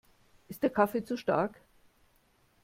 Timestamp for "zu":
1.03-1.15